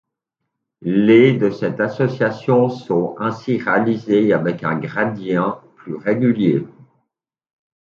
[0.81, 6.65] Les de cette ascension sont ainsi réalisés avec un gradient plus régulier.